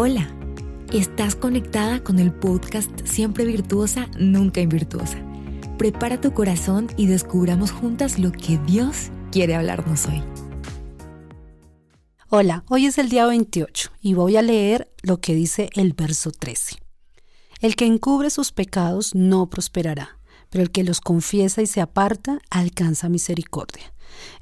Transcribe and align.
Hola, 0.00 0.32
estás 0.92 1.34
conectada 1.34 2.04
con 2.04 2.20
el 2.20 2.32
podcast 2.32 2.88
Siempre 3.04 3.44
Virtuosa, 3.44 4.08
Nunca 4.16 4.60
Invirtuosa. 4.60 5.18
Prepara 5.76 6.20
tu 6.20 6.32
corazón 6.32 6.86
y 6.96 7.08
descubramos 7.08 7.72
juntas 7.72 8.20
lo 8.20 8.30
que 8.30 8.58
Dios 8.58 9.10
quiere 9.32 9.56
hablarnos 9.56 10.06
hoy. 10.06 10.22
Hola, 12.28 12.62
hoy 12.68 12.86
es 12.86 12.96
el 12.98 13.08
día 13.08 13.26
28 13.26 13.90
y 14.00 14.14
voy 14.14 14.36
a 14.36 14.42
leer 14.42 14.88
lo 15.02 15.20
que 15.20 15.34
dice 15.34 15.68
el 15.74 15.94
verso 15.94 16.30
13. 16.30 16.76
El 17.60 17.74
que 17.74 17.86
encubre 17.86 18.30
sus 18.30 18.52
pecados 18.52 19.16
no 19.16 19.50
prosperará, 19.50 20.20
pero 20.48 20.62
el 20.62 20.70
que 20.70 20.84
los 20.84 21.00
confiesa 21.00 21.60
y 21.60 21.66
se 21.66 21.80
aparta 21.80 22.38
alcanza 22.50 23.08
misericordia. 23.08 23.92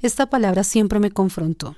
Esta 0.03 0.29
palabra 0.29 0.63
siempre 0.63 0.99
me 0.99 1.09
confrontó. 1.09 1.75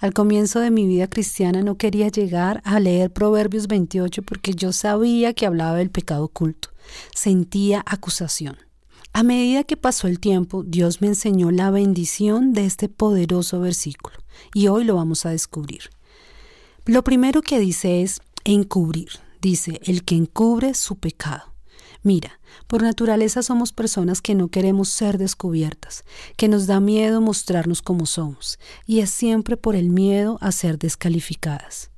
Al 0.00 0.12
comienzo 0.12 0.60
de 0.60 0.70
mi 0.70 0.86
vida 0.86 1.08
cristiana 1.08 1.62
no 1.62 1.76
quería 1.76 2.08
llegar 2.08 2.60
a 2.64 2.80
leer 2.80 3.12
Proverbios 3.12 3.68
28 3.68 4.22
porque 4.22 4.54
yo 4.54 4.72
sabía 4.72 5.32
que 5.32 5.46
hablaba 5.46 5.76
del 5.76 5.90
pecado 5.90 6.24
oculto. 6.24 6.70
Sentía 7.14 7.82
acusación. 7.86 8.56
A 9.12 9.22
medida 9.22 9.64
que 9.64 9.76
pasó 9.76 10.08
el 10.08 10.20
tiempo, 10.20 10.62
Dios 10.62 11.00
me 11.00 11.08
enseñó 11.08 11.50
la 11.50 11.70
bendición 11.70 12.52
de 12.54 12.64
este 12.64 12.88
poderoso 12.88 13.60
versículo 13.60 14.16
y 14.54 14.68
hoy 14.68 14.84
lo 14.84 14.96
vamos 14.96 15.26
a 15.26 15.30
descubrir. 15.30 15.90
Lo 16.86 17.04
primero 17.04 17.42
que 17.42 17.60
dice 17.60 18.02
es 18.02 18.20
encubrir. 18.44 19.10
Dice, 19.40 19.80
el 19.84 20.04
que 20.04 20.14
encubre 20.14 20.72
su 20.74 20.96
pecado. 20.96 21.51
Mira, 22.02 22.40
por 22.66 22.82
naturaleza 22.82 23.42
somos 23.42 23.72
personas 23.72 24.20
que 24.20 24.34
no 24.34 24.48
queremos 24.48 24.88
ser 24.88 25.18
descubiertas, 25.18 26.04
que 26.36 26.48
nos 26.48 26.66
da 26.66 26.80
miedo 26.80 27.20
mostrarnos 27.20 27.80
como 27.80 28.06
somos, 28.06 28.58
y 28.86 29.00
es 29.00 29.10
siempre 29.10 29.56
por 29.56 29.76
el 29.76 29.88
miedo 29.88 30.36
a 30.40 30.50
ser 30.50 30.78
descalificadas. 30.78 31.90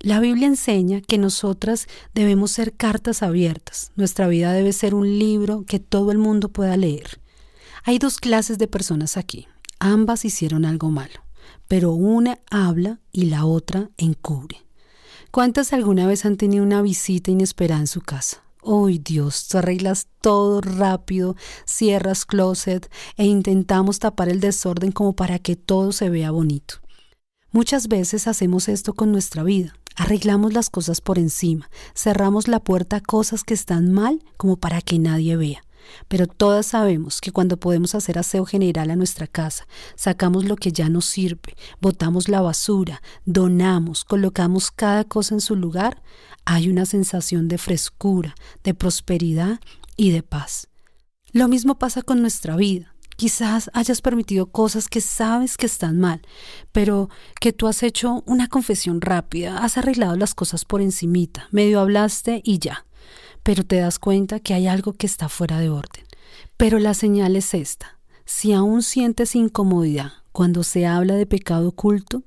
La 0.00 0.20
Biblia 0.20 0.46
enseña 0.46 1.00
que 1.00 1.18
nosotras 1.18 1.88
debemos 2.14 2.52
ser 2.52 2.74
cartas 2.74 3.22
abiertas, 3.22 3.90
nuestra 3.96 4.28
vida 4.28 4.52
debe 4.52 4.72
ser 4.72 4.94
un 4.94 5.18
libro 5.18 5.64
que 5.66 5.80
todo 5.80 6.12
el 6.12 6.18
mundo 6.18 6.50
pueda 6.50 6.76
leer. 6.76 7.20
Hay 7.84 7.98
dos 7.98 8.18
clases 8.18 8.58
de 8.58 8.68
personas 8.68 9.16
aquí, 9.16 9.48
ambas 9.80 10.24
hicieron 10.26 10.66
algo 10.66 10.90
malo, 10.90 11.24
pero 11.68 11.92
una 11.92 12.38
habla 12.50 13.00
y 13.12 13.24
la 13.24 13.46
otra 13.46 13.90
encubre. 13.96 14.58
¿Cuántas 15.30 15.72
alguna 15.72 16.06
vez 16.06 16.24
han 16.26 16.36
tenido 16.36 16.64
una 16.64 16.82
visita 16.82 17.30
inesperada 17.30 17.80
en 17.80 17.86
su 17.86 18.00
casa? 18.00 18.42
Uy, 18.62 18.98
Dios, 18.98 19.46
tú 19.48 19.58
arreglas 19.58 20.08
todo 20.20 20.60
rápido, 20.60 21.36
cierras 21.64 22.24
closet 22.24 22.90
e 23.16 23.24
intentamos 23.24 23.98
tapar 23.98 24.28
el 24.28 24.40
desorden 24.40 24.92
como 24.92 25.14
para 25.14 25.38
que 25.38 25.56
todo 25.56 25.92
se 25.92 26.10
vea 26.10 26.30
bonito. 26.30 26.76
Muchas 27.50 27.88
veces 27.88 28.26
hacemos 28.26 28.68
esto 28.68 28.94
con 28.94 29.12
nuestra 29.12 29.42
vida. 29.42 29.74
Arreglamos 29.96 30.52
las 30.52 30.70
cosas 30.70 31.00
por 31.00 31.18
encima, 31.18 31.70
cerramos 31.94 32.46
la 32.46 32.60
puerta 32.60 32.96
a 32.96 33.00
cosas 33.00 33.42
que 33.42 33.54
están 33.54 33.92
mal 33.92 34.22
como 34.36 34.56
para 34.56 34.80
que 34.80 34.98
nadie 34.98 35.36
vea. 35.36 35.62
Pero 36.08 36.26
todas 36.26 36.66
sabemos 36.66 37.20
que 37.20 37.32
cuando 37.32 37.58
podemos 37.58 37.94
hacer 37.94 38.18
aseo 38.18 38.44
general 38.44 38.90
a 38.90 38.96
nuestra 38.96 39.26
casa, 39.26 39.66
sacamos 39.94 40.44
lo 40.44 40.56
que 40.56 40.72
ya 40.72 40.88
no 40.88 41.00
sirve, 41.00 41.56
botamos 41.80 42.28
la 42.28 42.40
basura, 42.40 43.02
donamos, 43.24 44.04
colocamos 44.04 44.70
cada 44.70 45.04
cosa 45.04 45.34
en 45.34 45.40
su 45.40 45.56
lugar, 45.56 46.02
hay 46.44 46.68
una 46.68 46.86
sensación 46.86 47.48
de 47.48 47.58
frescura, 47.58 48.34
de 48.64 48.74
prosperidad 48.74 49.60
y 49.96 50.10
de 50.10 50.22
paz. 50.22 50.68
Lo 51.32 51.48
mismo 51.48 51.78
pasa 51.78 52.02
con 52.02 52.22
nuestra 52.22 52.56
vida. 52.56 52.94
Quizás 53.16 53.68
hayas 53.74 54.00
permitido 54.00 54.46
cosas 54.46 54.88
que 54.88 55.00
sabes 55.00 55.56
que 55.56 55.66
están 55.66 55.98
mal, 55.98 56.22
pero 56.70 57.10
que 57.40 57.52
tú 57.52 57.66
has 57.66 57.82
hecho 57.82 58.22
una 58.26 58.46
confesión 58.46 59.00
rápida, 59.00 59.58
has 59.58 59.76
arreglado 59.76 60.16
las 60.16 60.34
cosas 60.34 60.64
por 60.64 60.80
encimita, 60.80 61.48
medio 61.50 61.80
hablaste 61.80 62.40
y 62.44 62.60
ya 62.60 62.86
pero 63.48 63.64
te 63.64 63.76
das 63.76 63.98
cuenta 63.98 64.40
que 64.40 64.52
hay 64.52 64.66
algo 64.66 64.92
que 64.92 65.06
está 65.06 65.30
fuera 65.30 65.58
de 65.58 65.70
orden. 65.70 66.04
Pero 66.58 66.78
la 66.78 66.92
señal 66.92 67.34
es 67.34 67.54
esta. 67.54 67.98
Si 68.26 68.52
aún 68.52 68.82
sientes 68.82 69.34
incomodidad 69.34 70.12
cuando 70.32 70.62
se 70.62 70.84
habla 70.84 71.14
de 71.14 71.24
pecado 71.24 71.68
oculto, 71.68 72.24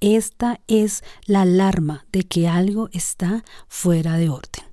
esta 0.00 0.60
es 0.66 1.04
la 1.26 1.42
alarma 1.42 2.06
de 2.10 2.24
que 2.24 2.48
algo 2.48 2.88
está 2.90 3.44
fuera 3.68 4.16
de 4.16 4.30
orden. 4.30 4.64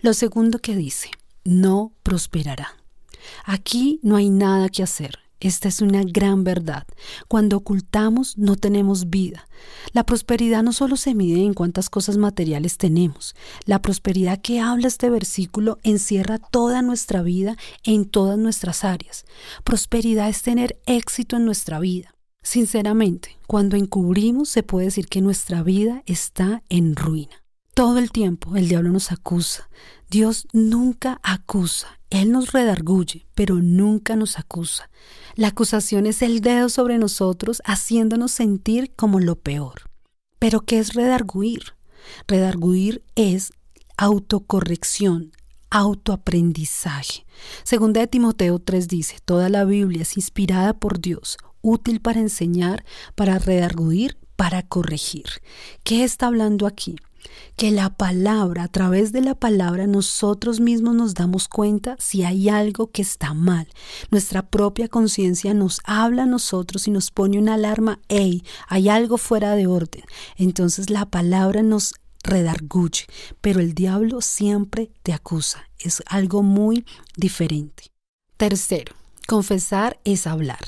Lo 0.00 0.14
segundo 0.14 0.60
que 0.60 0.76
dice, 0.76 1.10
no 1.44 1.92
prosperará. 2.02 2.78
Aquí 3.44 4.00
no 4.02 4.16
hay 4.16 4.30
nada 4.30 4.70
que 4.70 4.82
hacer. 4.82 5.23
Esta 5.40 5.68
es 5.68 5.82
una 5.82 6.02
gran 6.04 6.44
verdad. 6.44 6.86
Cuando 7.28 7.56
ocultamos 7.56 8.38
no 8.38 8.56
tenemos 8.56 9.10
vida. 9.10 9.48
La 9.92 10.04
prosperidad 10.04 10.62
no 10.62 10.72
solo 10.72 10.96
se 10.96 11.14
mide 11.14 11.42
en 11.42 11.54
cuántas 11.54 11.90
cosas 11.90 12.16
materiales 12.16 12.78
tenemos. 12.78 13.34
La 13.64 13.82
prosperidad 13.82 14.40
que 14.40 14.60
habla 14.60 14.88
este 14.88 15.10
versículo 15.10 15.78
encierra 15.82 16.38
toda 16.38 16.82
nuestra 16.82 17.22
vida 17.22 17.56
en 17.82 18.06
todas 18.06 18.38
nuestras 18.38 18.84
áreas. 18.84 19.24
Prosperidad 19.64 20.28
es 20.28 20.42
tener 20.42 20.80
éxito 20.86 21.36
en 21.36 21.44
nuestra 21.44 21.78
vida. 21.78 22.14
Sinceramente, 22.42 23.38
cuando 23.46 23.76
encubrimos 23.76 24.50
se 24.50 24.62
puede 24.62 24.86
decir 24.86 25.08
que 25.08 25.22
nuestra 25.22 25.62
vida 25.62 26.02
está 26.06 26.62
en 26.68 26.94
ruina. 26.94 27.42
Todo 27.74 27.98
el 27.98 28.12
tiempo 28.12 28.56
el 28.56 28.68
diablo 28.68 28.92
nos 28.92 29.10
acusa. 29.10 29.68
Dios 30.08 30.46
nunca 30.52 31.20
acusa. 31.22 31.98
Él 32.14 32.30
nos 32.30 32.52
redarguye, 32.52 33.26
pero 33.34 33.56
nunca 33.56 34.14
nos 34.14 34.38
acusa. 34.38 34.88
La 35.34 35.48
acusación 35.48 36.06
es 36.06 36.22
el 36.22 36.40
dedo 36.40 36.68
sobre 36.68 36.96
nosotros 36.98 37.60
haciéndonos 37.64 38.30
sentir 38.30 38.94
como 38.94 39.18
lo 39.18 39.34
peor. 39.34 39.90
Pero 40.38 40.60
¿qué 40.60 40.78
es 40.78 40.94
redarguir? 40.94 41.74
Redarguir 42.28 43.02
es 43.16 43.52
autocorrección, 43.96 45.32
autoaprendizaje. 45.70 47.26
Segunda 47.64 48.00
de 48.00 48.06
Timoteo 48.06 48.60
3 48.60 48.86
dice, 48.86 49.16
toda 49.24 49.48
la 49.48 49.64
Biblia 49.64 50.02
es 50.02 50.16
inspirada 50.16 50.72
por 50.72 51.00
Dios, 51.00 51.36
útil 51.62 52.00
para 52.00 52.20
enseñar, 52.20 52.84
para 53.16 53.40
redarguir, 53.40 54.18
para 54.36 54.62
corregir. 54.62 55.26
¿Qué 55.82 56.04
está 56.04 56.28
hablando 56.28 56.68
aquí? 56.68 56.94
Que 57.56 57.70
la 57.70 57.90
palabra, 57.90 58.64
a 58.64 58.68
través 58.68 59.12
de 59.12 59.20
la 59.20 59.34
palabra, 59.34 59.86
nosotros 59.86 60.60
mismos 60.60 60.94
nos 60.94 61.14
damos 61.14 61.48
cuenta 61.48 61.96
si 61.98 62.24
hay 62.24 62.48
algo 62.48 62.90
que 62.90 63.02
está 63.02 63.34
mal. 63.34 63.68
Nuestra 64.10 64.42
propia 64.42 64.88
conciencia 64.88 65.54
nos 65.54 65.80
habla 65.84 66.24
a 66.24 66.26
nosotros 66.26 66.88
y 66.88 66.90
nos 66.90 67.10
pone 67.10 67.38
una 67.38 67.54
alarma, 67.54 68.00
hey, 68.08 68.44
hay 68.68 68.88
algo 68.88 69.18
fuera 69.18 69.54
de 69.54 69.66
orden. 69.66 70.04
Entonces 70.36 70.90
la 70.90 71.06
palabra 71.06 71.62
nos 71.62 71.94
redarguye, 72.22 73.06
pero 73.40 73.60
el 73.60 73.74
diablo 73.74 74.20
siempre 74.20 74.90
te 75.02 75.12
acusa. 75.12 75.68
Es 75.78 76.02
algo 76.06 76.42
muy 76.42 76.84
diferente. 77.16 77.84
Tercero, 78.36 78.94
confesar 79.26 80.00
es 80.04 80.26
hablar. 80.26 80.64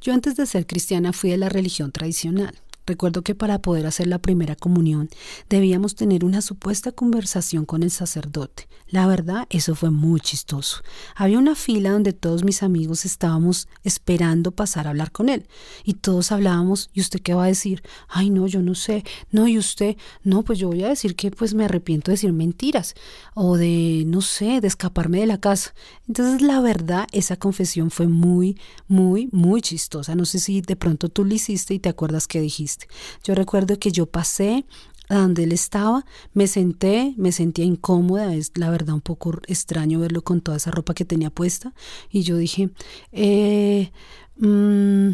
Yo 0.00 0.12
antes 0.12 0.36
de 0.36 0.46
ser 0.46 0.66
cristiana 0.66 1.12
fui 1.12 1.30
de 1.30 1.38
la 1.38 1.48
religión 1.48 1.92
tradicional. 1.92 2.54
Recuerdo 2.90 3.22
que 3.22 3.36
para 3.36 3.62
poder 3.62 3.86
hacer 3.86 4.08
la 4.08 4.18
primera 4.18 4.56
comunión 4.56 5.10
debíamos 5.48 5.94
tener 5.94 6.24
una 6.24 6.42
supuesta 6.42 6.90
conversación 6.90 7.64
con 7.64 7.84
el 7.84 7.92
sacerdote. 7.92 8.66
La 8.88 9.06
verdad, 9.06 9.46
eso 9.48 9.76
fue 9.76 9.92
muy 9.92 10.18
chistoso. 10.18 10.82
Había 11.14 11.38
una 11.38 11.54
fila 11.54 11.92
donde 11.92 12.12
todos 12.12 12.42
mis 12.42 12.64
amigos 12.64 13.04
estábamos 13.04 13.68
esperando 13.84 14.50
pasar 14.50 14.88
a 14.88 14.90
hablar 14.90 15.12
con 15.12 15.28
él. 15.28 15.46
Y 15.84 15.94
todos 15.94 16.32
hablábamos, 16.32 16.90
¿y 16.92 17.00
usted 17.00 17.20
qué 17.20 17.32
va 17.32 17.44
a 17.44 17.46
decir? 17.46 17.84
Ay, 18.08 18.30
no, 18.30 18.48
yo 18.48 18.60
no 18.60 18.74
sé. 18.74 19.04
No, 19.30 19.46
¿y 19.46 19.56
usted? 19.56 19.96
No, 20.24 20.42
pues 20.42 20.58
yo 20.58 20.66
voy 20.66 20.82
a 20.82 20.88
decir 20.88 21.14
que 21.14 21.30
pues 21.30 21.54
me 21.54 21.66
arrepiento 21.66 22.10
de 22.10 22.14
decir 22.14 22.32
mentiras. 22.32 22.94
O 23.34 23.56
de, 23.56 24.02
no 24.08 24.22
sé, 24.22 24.60
de 24.60 24.66
escaparme 24.66 25.20
de 25.20 25.26
la 25.26 25.38
casa. 25.38 25.72
Entonces, 26.08 26.42
la 26.42 26.60
verdad, 26.60 27.06
esa 27.12 27.36
confesión 27.36 27.92
fue 27.92 28.08
muy, 28.08 28.58
muy, 28.88 29.28
muy 29.30 29.62
chistosa. 29.62 30.16
No 30.16 30.24
sé 30.24 30.40
si 30.40 30.62
de 30.62 30.74
pronto 30.74 31.08
tú 31.08 31.24
lo 31.24 31.32
hiciste 31.32 31.74
y 31.74 31.78
te 31.78 31.88
acuerdas 31.88 32.26
que 32.26 32.40
dijiste. 32.40 32.79
Yo 33.24 33.34
recuerdo 33.34 33.78
que 33.78 33.90
yo 33.90 34.06
pasé 34.06 34.64
a 35.08 35.16
donde 35.16 35.42
él 35.42 35.52
estaba, 35.52 36.06
me 36.34 36.46
senté, 36.46 37.14
me 37.16 37.32
sentía 37.32 37.64
incómoda, 37.64 38.32
es 38.34 38.52
la 38.54 38.70
verdad 38.70 38.94
un 38.94 39.00
poco 39.00 39.32
extraño 39.48 39.98
verlo 39.98 40.22
con 40.22 40.40
toda 40.40 40.56
esa 40.56 40.70
ropa 40.70 40.94
que 40.94 41.04
tenía 41.04 41.30
puesta, 41.30 41.74
y 42.10 42.22
yo 42.22 42.36
dije, 42.36 42.70
eh, 43.10 43.90
mm, 44.36 45.10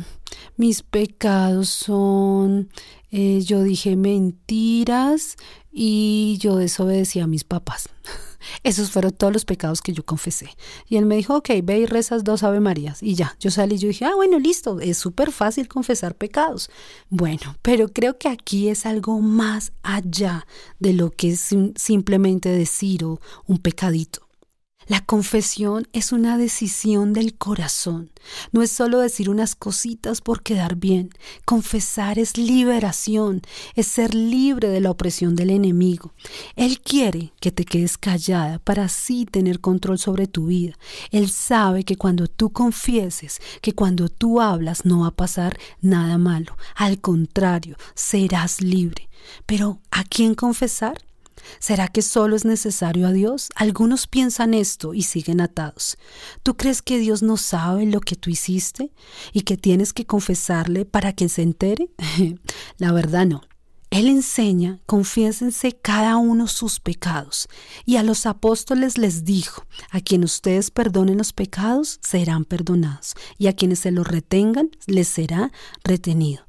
mis 0.59 0.83
pecados 0.83 1.71
son, 1.71 2.69
eh, 3.11 3.41
yo 3.43 3.63
dije 3.63 3.97
mentiras 3.97 5.37
y 5.73 6.37
yo 6.41 6.57
desobedecí 6.57 7.21
a 7.21 7.27
mis 7.27 7.45
papás. 7.45 7.89
Esos 8.63 8.91
fueron 8.91 9.13
todos 9.13 9.33
los 9.33 9.45
pecados 9.45 9.83
que 9.83 9.93
yo 9.93 10.05
confesé. 10.05 10.51
Y 10.89 10.97
él 10.97 11.07
me 11.07 11.17
dijo, 11.17 11.37
ok, 11.37 11.51
ve 11.63 11.79
y 11.81 11.87
rezas 11.87 12.25
dos 12.25 12.43
Ave 12.43 12.61
Marías. 12.61 13.03
Y 13.03 13.15
ya, 13.15 13.37
yo 13.41 13.51
salí 13.51 13.77
y 13.77 13.79
yo 13.79 13.89
dije, 13.89 14.05
ah, 14.05 14.15
bueno, 14.15 14.39
listo, 14.39 14.81
es 14.81 14.99
súper 14.99 15.33
fácil 15.33 15.69
confesar 15.69 16.15
pecados. 16.15 16.71
Bueno, 17.09 17.57
pero 17.63 17.89
creo 17.89 18.19
que 18.19 18.29
aquí 18.29 18.69
es 18.69 18.87
algo 18.87 19.21
más 19.21 19.73
allá 19.83 20.47
de 20.79 20.93
lo 20.93 21.11
que 21.11 21.31
es 21.31 21.55
simplemente 21.77 22.49
decir 22.49 23.05
o 23.05 23.21
un 23.47 23.59
pecadito. 23.59 24.26
La 24.89 25.05
confesión 25.05 25.89
es 25.93 26.13
una 26.13 26.39
decisión 26.39 27.13
del 27.13 27.35
corazón. 27.35 28.11
No 28.53 28.63
es 28.63 28.71
solo 28.71 29.01
decir 29.01 29.29
unas 29.29 29.57
cositas 29.57 30.21
por 30.21 30.45
quedar 30.45 30.77
bien. 30.77 31.11
Confesar 31.45 32.21
es 32.21 32.39
liberación, 32.39 33.43
es 33.75 33.89
ser 33.89 34.15
libre 34.15 34.69
de 34.69 34.81
la 34.81 34.93
opresión 34.93 35.35
del 35.35 35.51
enemigo. 35.51 36.13
Él 36.55 36.81
quiere 36.81 37.33
que 37.41 37.51
te 37.51 37.65
quedes 37.65 37.99
callada 37.99 38.61
para 38.61 38.85
así 38.85 39.27
tener 39.27 39.61
control 39.61 39.99
sobre 39.99 40.29
tu 40.29 40.47
vida. 40.47 40.75
Él 41.11 41.31
sabe 41.31 41.83
que 41.83 41.97
cuando 41.97 42.29
tú 42.29 42.51
confieses, 42.51 43.41
que 43.63 43.73
cuando 43.73 44.09
tú 44.09 44.41
hablas 44.41 44.85
no 44.85 45.01
va 45.01 45.09
a 45.09 45.17
pasar 45.17 45.59
nada 45.81 46.17
malo. 46.17 46.57
Al 46.77 47.01
contrario, 47.01 47.77
serás 47.97 48.61
libre. 48.61 49.09
Pero 49.47 49.81
¿a 49.91 50.05
quién 50.05 50.37
confesar? 50.37 51.03
¿Será 51.59 51.89
que 51.89 52.03
solo 52.03 52.37
es 52.37 52.45
necesario 52.45 53.07
a 53.07 53.13
Dios? 53.13 53.51
Algunos 53.55 54.07
piensan 54.07 54.55
esto 54.55 54.95
y 54.95 55.03
siguen 55.03 55.41
atados. 55.41 55.97
¿Tú 56.43 56.57
crees 56.57 56.83
que 56.83 56.99
Dios 56.99 57.23
no 57.23 57.37
sabe 57.37 57.87
lo 57.87 58.01
que 58.01 58.17
tú 58.17 58.31
hiciste 58.31 58.93
y 59.33 59.43
que 59.43 59.57
tienes 59.57 59.93
que 59.93 60.07
confesarle 60.07 60.85
para 60.85 61.13
que 61.13 61.29
se 61.29 61.43
entere? 61.43 61.91
La 62.79 62.93
verdad 62.93 63.27
no. 63.27 63.43
Él 63.91 64.09
enseña, 64.09 64.81
confiésense 64.85 65.73
cada 65.73 66.17
uno 66.17 66.49
sus 66.49 66.81
pecados. 66.81 67.49
Y 67.85 67.97
a 67.97 68.03
los 68.03 68.27
apóstoles 68.27 68.99
les 68.99 69.25
dijo, 69.25 69.65
a 69.91 70.01
quien 70.01 70.25
ustedes 70.25 70.71
perdonen 70.71 71.19
los 71.19 71.33
pecados, 71.33 72.01
serán 72.03 72.45
perdonados, 72.45 73.15
y 73.39 73.47
a 73.47 73.55
quienes 73.55 73.79
se 73.79 73.93
los 73.93 74.07
retengan, 74.07 74.71
les 74.87 75.09
será 75.09 75.53
retenido. 75.85 76.46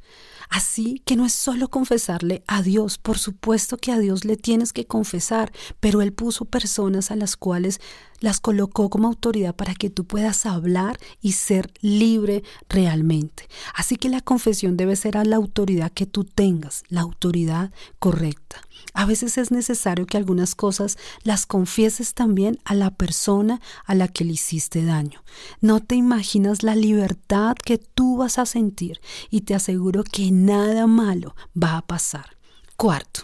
Así 0.49 1.01
que 1.05 1.15
no 1.15 1.25
es 1.25 1.33
solo 1.33 1.69
confesarle 1.69 2.43
a 2.47 2.61
Dios, 2.61 2.97
por 2.97 3.17
supuesto 3.17 3.77
que 3.77 3.91
a 3.91 3.99
Dios 3.99 4.25
le 4.25 4.37
tienes 4.37 4.73
que 4.73 4.85
confesar, 4.85 5.51
pero 5.79 6.01
Él 6.01 6.13
puso 6.13 6.45
personas 6.45 7.11
a 7.11 7.15
las 7.15 7.35
cuales 7.35 7.79
las 8.19 8.39
colocó 8.39 8.89
como 8.89 9.07
autoridad 9.07 9.55
para 9.55 9.75
que 9.75 9.89
tú 9.89 10.05
puedas 10.05 10.45
hablar 10.45 10.97
y 11.21 11.33
ser 11.33 11.71
libre 11.81 12.43
realmente. 12.69 13.47
Así 13.75 13.95
que 13.95 14.09
la 14.09 14.21
confesión 14.21 14.77
debe 14.77 14.95
ser 14.95 15.17
a 15.17 15.25
la 15.25 15.35
autoridad 15.35 15.91
que 15.91 16.05
tú 16.05 16.23
tengas, 16.23 16.83
la 16.89 17.01
autoridad 17.01 17.71
correcta. 17.99 18.61
A 18.93 19.05
veces 19.05 19.37
es 19.37 19.51
necesario 19.51 20.07
que 20.07 20.17
algunas 20.17 20.55
cosas 20.55 20.97
las 21.23 21.45
confieses 21.45 22.13
también 22.13 22.59
a 22.65 22.73
la 22.73 22.91
persona 22.91 23.61
a 23.85 23.95
la 23.95 24.07
que 24.07 24.23
le 24.23 24.33
hiciste 24.33 24.83
daño. 24.83 25.23
No 25.61 25.81
te 25.81 25.95
imaginas 25.95 26.63
la 26.63 26.75
libertad 26.75 27.55
que 27.55 27.77
tú 27.77 28.17
vas 28.17 28.39
a 28.39 28.45
sentir 28.45 28.99
y 29.29 29.41
te 29.41 29.55
aseguro 29.55 30.03
que 30.03 30.31
nada 30.31 30.87
malo 30.87 31.35
va 31.61 31.77
a 31.77 31.85
pasar. 31.85 32.37
Cuarto, 32.75 33.21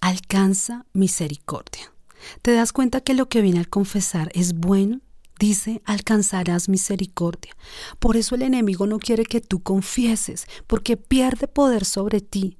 alcanza 0.00 0.86
misericordia. 0.92 1.92
¿Te 2.42 2.52
das 2.52 2.72
cuenta 2.72 3.00
que 3.00 3.14
lo 3.14 3.28
que 3.28 3.42
viene 3.42 3.58
al 3.58 3.68
confesar 3.68 4.30
es 4.34 4.54
bueno? 4.54 5.00
Dice, 5.38 5.82
alcanzarás 5.84 6.68
misericordia. 6.68 7.56
Por 7.98 8.16
eso 8.16 8.34
el 8.34 8.42
enemigo 8.42 8.86
no 8.86 8.98
quiere 8.98 9.24
que 9.24 9.40
tú 9.40 9.62
confieses, 9.62 10.46
porque 10.66 10.96
pierde 10.96 11.48
poder 11.48 11.84
sobre 11.84 12.20
ti. 12.20 12.56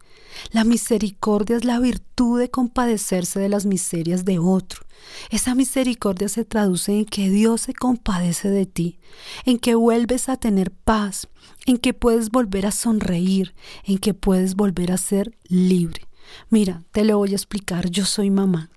La 0.50 0.64
misericordia 0.64 1.56
es 1.56 1.64
la 1.64 1.78
virtud 1.78 2.40
de 2.40 2.50
compadecerse 2.50 3.38
de 3.38 3.48
las 3.48 3.66
miserias 3.66 4.24
de 4.24 4.40
otro. 4.40 4.82
Esa 5.30 5.54
misericordia 5.54 6.28
se 6.28 6.44
traduce 6.44 6.92
en 6.98 7.04
que 7.04 7.30
Dios 7.30 7.62
se 7.62 7.74
compadece 7.74 8.50
de 8.50 8.66
ti, 8.66 8.98
en 9.44 9.58
que 9.58 9.74
vuelves 9.74 10.28
a 10.28 10.36
tener 10.36 10.72
paz, 10.72 11.28
en 11.66 11.78
que 11.78 11.94
puedes 11.94 12.30
volver 12.30 12.66
a 12.66 12.72
sonreír, 12.72 13.54
en 13.84 13.98
que 13.98 14.14
puedes 14.14 14.56
volver 14.56 14.90
a 14.92 14.98
ser 14.98 15.36
libre. 15.44 16.08
Mira, 16.50 16.82
te 16.90 17.04
lo 17.04 17.18
voy 17.18 17.32
a 17.32 17.36
explicar, 17.36 17.90
yo 17.90 18.04
soy 18.04 18.30
mamá. 18.30 18.70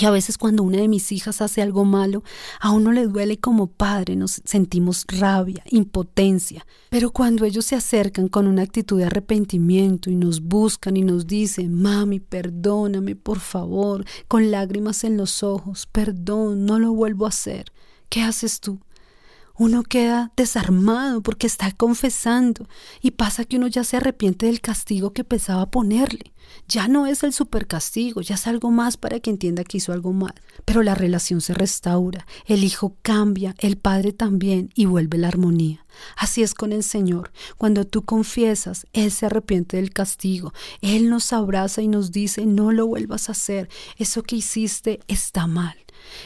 Y 0.00 0.04
a 0.04 0.10
veces 0.12 0.38
cuando 0.38 0.62
una 0.62 0.78
de 0.78 0.86
mis 0.86 1.10
hijas 1.10 1.40
hace 1.40 1.60
algo 1.60 1.84
malo, 1.84 2.22
a 2.60 2.70
uno 2.70 2.92
le 2.92 3.06
duele 3.06 3.38
como 3.38 3.66
padre, 3.66 4.14
nos 4.14 4.40
sentimos 4.44 5.04
rabia, 5.08 5.64
impotencia. 5.70 6.64
Pero 6.88 7.10
cuando 7.10 7.44
ellos 7.44 7.66
se 7.66 7.74
acercan 7.74 8.28
con 8.28 8.46
una 8.46 8.62
actitud 8.62 8.98
de 8.98 9.06
arrepentimiento 9.06 10.08
y 10.08 10.14
nos 10.14 10.40
buscan 10.40 10.96
y 10.96 11.02
nos 11.02 11.26
dicen, 11.26 11.74
mami, 11.74 12.20
perdóname, 12.20 13.16
por 13.16 13.40
favor, 13.40 14.04
con 14.28 14.52
lágrimas 14.52 15.02
en 15.02 15.16
los 15.16 15.42
ojos, 15.42 15.88
perdón, 15.90 16.64
no 16.64 16.78
lo 16.78 16.92
vuelvo 16.92 17.24
a 17.24 17.30
hacer, 17.30 17.72
¿qué 18.08 18.22
haces 18.22 18.60
tú? 18.60 18.78
Uno 19.58 19.82
queda 19.82 20.32
desarmado 20.36 21.20
porque 21.20 21.48
está 21.48 21.72
confesando 21.72 22.68
y 23.02 23.12
pasa 23.12 23.44
que 23.44 23.56
uno 23.56 23.66
ya 23.66 23.82
se 23.82 23.96
arrepiente 23.96 24.46
del 24.46 24.60
castigo 24.60 25.12
que 25.12 25.24
pensaba 25.24 25.70
ponerle. 25.70 26.32
Ya 26.68 26.88
no 26.88 27.06
es 27.06 27.24
el 27.24 27.32
super 27.32 27.66
castigo, 27.66 28.20
ya 28.20 28.36
es 28.36 28.46
algo 28.46 28.70
más 28.70 28.96
para 28.96 29.20
que 29.20 29.30
entienda 29.30 29.64
que 29.64 29.78
hizo 29.78 29.92
algo 29.92 30.12
mal. 30.12 30.34
Pero 30.64 30.82
la 30.82 30.94
relación 30.94 31.40
se 31.40 31.54
restaura, 31.54 32.26
el 32.46 32.64
hijo 32.64 32.96
cambia, 33.02 33.54
el 33.58 33.76
padre 33.76 34.12
también 34.12 34.70
y 34.74 34.86
vuelve 34.86 35.18
la 35.18 35.28
armonía. 35.28 35.84
Así 36.16 36.42
es 36.42 36.54
con 36.54 36.72
el 36.72 36.84
Señor. 36.84 37.32
Cuando 37.56 37.84
tú 37.84 38.04
confiesas, 38.04 38.86
Él 38.92 39.10
se 39.10 39.26
arrepiente 39.26 39.76
del 39.76 39.90
castigo. 39.90 40.52
Él 40.80 41.10
nos 41.10 41.32
abraza 41.32 41.82
y 41.82 41.88
nos 41.88 42.12
dice, 42.12 42.46
no 42.46 42.70
lo 42.70 42.86
vuelvas 42.86 43.28
a 43.28 43.32
hacer. 43.32 43.68
Eso 43.96 44.22
que 44.22 44.36
hiciste 44.36 45.00
está 45.08 45.46
mal. 45.46 45.76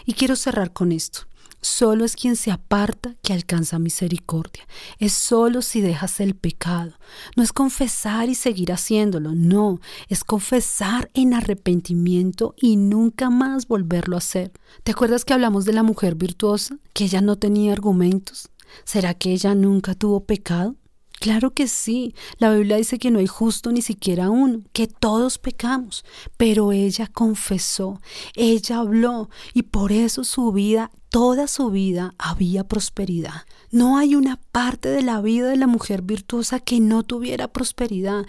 Y 0.04 0.12
quiero 0.12 0.36
cerrar 0.36 0.72
con 0.72 0.92
esto. 0.92 1.22
Solo 1.64 2.04
es 2.04 2.16
quien 2.16 2.34
se 2.34 2.50
aparta 2.50 3.14
que 3.22 3.32
alcanza 3.32 3.78
misericordia. 3.78 4.66
Es 4.98 5.12
solo 5.12 5.62
si 5.62 5.80
dejas 5.80 6.18
el 6.18 6.34
pecado. 6.34 6.92
No 7.36 7.44
es 7.44 7.52
confesar 7.52 8.28
y 8.28 8.34
seguir 8.34 8.72
haciéndolo, 8.72 9.32
no, 9.36 9.80
es 10.08 10.24
confesar 10.24 11.08
en 11.14 11.34
arrepentimiento 11.34 12.56
y 12.60 12.76
nunca 12.76 13.30
más 13.30 13.68
volverlo 13.68 14.16
a 14.16 14.18
hacer. 14.18 14.50
¿Te 14.82 14.90
acuerdas 14.90 15.24
que 15.24 15.34
hablamos 15.34 15.64
de 15.64 15.72
la 15.72 15.84
mujer 15.84 16.16
virtuosa? 16.16 16.78
Que 16.92 17.04
ella 17.04 17.20
no 17.20 17.36
tenía 17.36 17.72
argumentos. 17.72 18.48
¿Será 18.84 19.14
que 19.14 19.32
ella 19.32 19.54
nunca 19.54 19.94
tuvo 19.94 20.24
pecado? 20.24 20.74
Claro 21.20 21.54
que 21.54 21.68
sí. 21.68 22.16
La 22.38 22.52
Biblia 22.52 22.76
dice 22.76 22.98
que 22.98 23.12
no 23.12 23.20
hay 23.20 23.28
justo 23.28 23.70
ni 23.70 23.82
siquiera 23.82 24.30
uno, 24.30 24.62
que 24.72 24.88
todos 24.88 25.38
pecamos. 25.38 26.04
Pero 26.36 26.72
ella 26.72 27.06
confesó, 27.06 28.00
ella 28.34 28.78
habló 28.78 29.30
y 29.54 29.62
por 29.62 29.92
eso 29.92 30.24
su 30.24 30.50
vida, 30.50 30.90
toda 31.12 31.46
su 31.46 31.70
vida, 31.70 32.14
había 32.16 32.64
prosperidad. 32.64 33.44
No 33.70 33.98
hay 33.98 34.14
una 34.14 34.40
parte 34.50 34.88
de 34.88 35.02
la 35.02 35.20
vida 35.20 35.50
de 35.50 35.56
la 35.56 35.66
mujer 35.66 36.00
virtuosa 36.00 36.58
que 36.58 36.80
no 36.80 37.02
tuviera 37.02 37.48
prosperidad. 37.48 38.24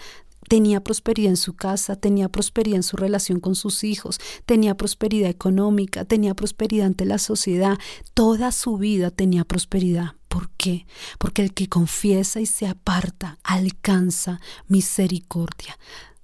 Tenía 0.50 0.84
prosperidad 0.84 1.30
en 1.30 1.38
su 1.38 1.56
casa, 1.56 1.96
tenía 1.96 2.28
prosperidad 2.28 2.76
en 2.76 2.84
su 2.84 2.98
relación 2.98 3.40
con 3.40 3.56
sus 3.56 3.86
hijos, 3.86 4.20
tenía 4.46 4.76
prosperidad 4.76 5.30
económica, 5.30 6.04
tenía 6.04 6.34
prosperidad 6.34 6.88
ante 6.88 7.06
la 7.06 7.20
sociedad, 7.20 7.80
toda 8.14 8.52
su 8.52 8.78
vida 8.78 9.12
tenía 9.12 9.46
prosperidad. 9.46 10.16
¿Por 10.28 10.50
qué? 10.58 10.86
Porque 11.20 11.42
el 11.42 11.54
que 11.54 11.70
confiesa 11.70 12.42
y 12.42 12.46
se 12.46 12.68
aparta 12.68 13.40
alcanza 13.44 14.42
misericordia 14.68 15.78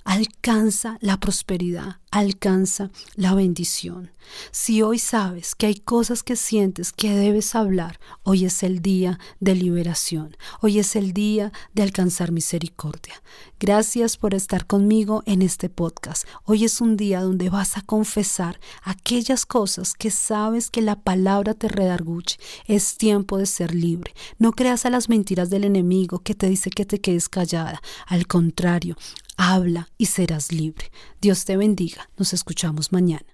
alcanza 0.09 0.97
la 1.01 1.19
prosperidad, 1.19 1.97
alcanza 2.11 2.89
la 3.15 3.33
bendición. 3.35 4.11
Si 4.51 4.81
hoy 4.81 4.99
sabes 4.99 5.55
que 5.55 5.65
hay 5.65 5.75
cosas 5.75 6.21
que 6.23 6.35
sientes 6.35 6.91
que 6.93 7.15
debes 7.15 7.55
hablar, 7.55 7.99
hoy 8.23 8.45
es 8.45 8.61
el 8.63 8.81
día 8.81 9.19
de 9.39 9.55
liberación, 9.55 10.37
hoy 10.61 10.79
es 10.79 10.95
el 10.95 11.13
día 11.13 11.51
de 11.73 11.83
alcanzar 11.83 12.31
misericordia. 12.31 13.21
Gracias 13.59 14.17
por 14.17 14.35
estar 14.35 14.67
conmigo 14.67 15.23
en 15.25 15.41
este 15.41 15.69
podcast. 15.69 16.27
Hoy 16.45 16.65
es 16.65 16.79
un 16.79 16.95
día 16.95 17.21
donde 17.21 17.49
vas 17.49 17.77
a 17.77 17.81
confesar 17.81 18.59
aquellas 18.83 19.45
cosas 19.45 19.93
que 19.93 20.11
sabes 20.11 20.69
que 20.69 20.81
la 20.81 20.95
palabra 20.95 21.53
te 21.53 21.67
redarguche. 21.67 22.37
Es 22.65 22.97
tiempo 22.97 23.37
de 23.37 23.45
ser 23.47 23.73
libre. 23.73 24.13
No 24.37 24.51
creas 24.51 24.85
a 24.85 24.89
las 24.89 25.09
mentiras 25.09 25.49
del 25.49 25.63
enemigo 25.63 26.19
que 26.19 26.35
te 26.35 26.47
dice 26.47 26.69
que 26.69 26.85
te 26.85 27.01
quedes 27.01 27.29
callada. 27.29 27.81
Al 28.05 28.27
contrario, 28.27 28.95
habla 29.37 29.89
y 29.97 30.05
serás 30.05 30.51
libre. 30.51 30.91
Dios 31.19 31.45
te 31.45 31.57
bendiga. 31.57 31.98
Nos 32.17 32.33
escuchamos 32.33 32.91
mañana. 32.91 33.25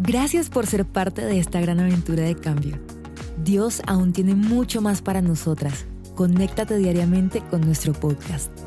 Gracias 0.00 0.48
por 0.48 0.66
ser 0.66 0.86
parte 0.86 1.22
de 1.22 1.38
esta 1.38 1.60
gran 1.60 1.80
aventura 1.80 2.22
de 2.22 2.34
cambio. 2.34 2.78
Dios 3.44 3.82
aún 3.86 4.12
tiene 4.12 4.34
mucho 4.34 4.80
más 4.80 5.02
para 5.02 5.20
nosotras. 5.20 5.86
Conéctate 6.14 6.78
diariamente 6.78 7.42
con 7.42 7.60
nuestro 7.60 7.92
podcast. 7.92 8.57